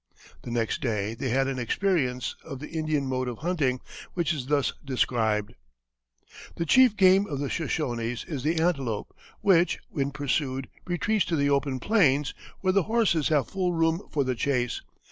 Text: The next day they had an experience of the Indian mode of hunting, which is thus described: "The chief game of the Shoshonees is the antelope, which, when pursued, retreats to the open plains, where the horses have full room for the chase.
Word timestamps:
The 0.41 0.49
next 0.49 0.81
day 0.81 1.13
they 1.13 1.29
had 1.29 1.47
an 1.47 1.59
experience 1.59 2.35
of 2.43 2.57
the 2.57 2.69
Indian 2.71 3.05
mode 3.05 3.27
of 3.27 3.37
hunting, 3.37 3.81
which 4.15 4.33
is 4.33 4.47
thus 4.47 4.73
described: 4.83 5.53
"The 6.55 6.65
chief 6.65 6.97
game 6.97 7.27
of 7.27 7.37
the 7.37 7.51
Shoshonees 7.51 8.25
is 8.27 8.41
the 8.41 8.59
antelope, 8.59 9.15
which, 9.41 9.77
when 9.89 10.09
pursued, 10.09 10.69
retreats 10.87 11.25
to 11.25 11.35
the 11.35 11.51
open 11.51 11.79
plains, 11.79 12.33
where 12.61 12.73
the 12.73 12.81
horses 12.89 13.27
have 13.27 13.47
full 13.49 13.73
room 13.73 14.01
for 14.11 14.23
the 14.23 14.33
chase. 14.33 14.81